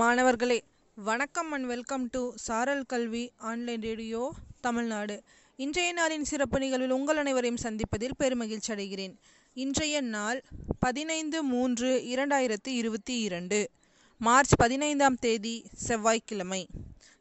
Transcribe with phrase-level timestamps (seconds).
[0.00, 0.62] மாணவர்களே
[0.94, 5.22] வணக்கம் and welcome to சாரல் கல்வி ஆன்லைன் ரேடியோ தமிழ்நாடு.
[5.56, 9.14] இன்றைய நாளின் சிறப்பு நிகழ்வில் உங்கள் அனைவரையும் சந்திப்பதில் பெருமகிழ்ச்சி அடைகிறேன்.
[9.54, 10.44] இன்றைய நாள்
[10.78, 13.70] பதினைந்து மூன்று இரண்டாயிரத்தி இருபத்தி இரண்டு
[14.18, 16.68] மார்ச் பதினைந்தாம் தேதி செவ்வாய்க்கிழமை.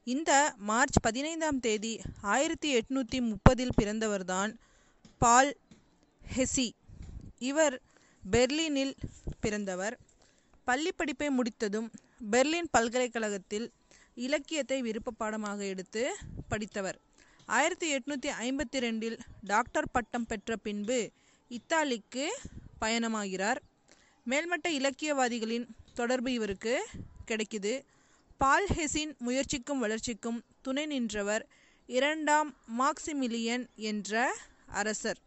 [0.04, 4.54] இந்த மார்ச் பதினைந்தாம் தேதி ஆயிரத்தி எட்நூற்றி முப்பதில் பிறந்தவர்தான்
[5.18, 5.58] பால்
[6.36, 6.70] ஹெசி
[7.40, 7.82] இவர்
[8.32, 8.96] பெர்லினில்
[9.40, 10.00] பிறந்தவர்.
[10.64, 11.92] பள்ளி படிப்பை முடித்ததும்
[12.30, 13.72] பெர்லின் பல்கலைக்கழகத்தில்
[14.16, 16.16] இலக்கியத்தை விருப்ப பாடமாக எடுத்து
[16.50, 17.00] படித்தவர்.
[17.46, 21.12] ஆயிரத்தி எட்நூற்றி ஐம்பத்தி ரெண்டில் டாக்டர் பட்டம் பெற்ற பின்பு
[21.48, 22.40] இத்தாலிக்கு
[22.82, 23.60] பயணமாகிறார்.
[24.26, 26.88] மேல்மட்ட இலக்கியவாதிகளின் தொடர்பு இவருக்கு
[27.28, 27.82] கிடைக்குது.
[28.38, 31.48] பால் ஹெசின் முயற்சிக்கும் வளர்ச்சிக்கும் துணை நின்றவர்
[31.88, 34.34] இரண்டாம் மாக்சிமிலியன் என்ற
[34.68, 35.18] அரசர்.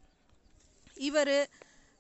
[0.95, 1.51] இவர்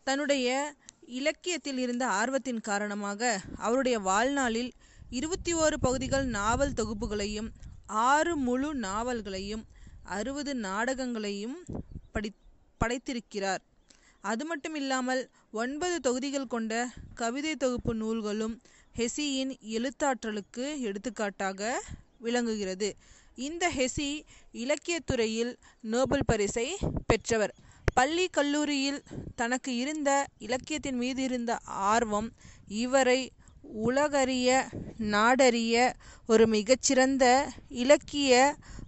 [0.05, 0.75] தன்னுடைய
[1.07, 4.73] இலக்கியத்தில் இருந்த ஆர்வத்தின் காரணமாக அவருடைய வாழ்நாளில்
[5.11, 7.49] இருபத்தி ஓரு பகுதிகள் நாவல் தொகுப்புகளையும்
[7.87, 9.65] ஆறு முழு நாவல்களையும்
[10.03, 11.65] அறுபது நாடகங்களையும்
[12.13, 12.33] படி
[12.85, 13.63] படைத்திருக்கிறார்.
[14.21, 18.61] அது மட்டும் இல்லாமல் ஒன்பது தொகுதிகள் கொண்ட கவிதை தொகுப்பு நூல்களும்
[18.97, 21.83] ஹெசியின் எழுத்தாற்றலுக்கு எடுத்துக்காட்டாக
[22.19, 22.97] விளங்குகிறது.
[23.35, 27.55] இந்த ஹெசி இலக்கியத்துறையில் நோபல் பரிசை பெற்றவர்.
[27.97, 29.01] பள்ளி கல்லூரியில்
[29.37, 31.53] தனக்கு இருந்த இலக்கியத்தின் மீது இருந்த
[31.93, 32.29] ஆர்வம்
[32.75, 33.21] இவரை
[33.85, 34.49] உலகறிய
[35.13, 35.77] நாடறிய
[36.29, 37.25] ஒரு மிகச்சிறந்த
[37.83, 38.33] இலக்கிய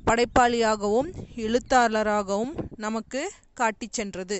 [0.05, 3.23] படைப்பாளியாகவும் எழுத்தாளராகவும் நமக்கு
[3.55, 4.39] காட்டிச் சென்றது.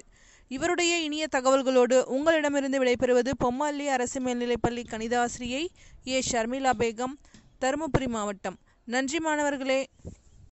[0.51, 5.63] இவருடைய இனிய தகவல்களோடு உங்களிடமிருந்து விடைபெறுவது பொம்மல்லி அரசு மேல்நிலைப்பள்ளி கணிதாசிரியை
[6.07, 6.23] ஏ.
[6.31, 7.15] ஷர்மிளா பேகம்
[7.63, 8.59] தருமபுரி மாவட்டம்.
[8.89, 9.81] நன்றி மாணவர்களே.